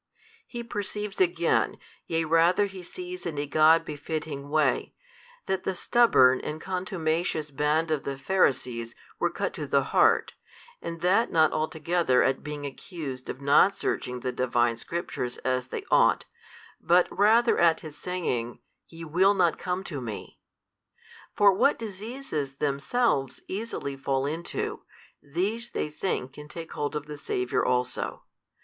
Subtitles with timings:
[0.47, 4.95] He perceives again, yea rather He sees in a God befitting way,
[5.45, 10.33] that the stubborn and contumacious band of the Pharisees were cut to the heart,
[10.81, 15.83] and that not altogether at being accused of not searching the Divine Scriptures as they
[15.91, 16.25] ought,
[16.79, 18.57] but rather at His saying,
[18.87, 20.39] Ye will not come to Me.
[21.35, 24.81] For what diseases themselves easily fall into,
[25.21, 28.23] these they think can take hold of the Saviour also.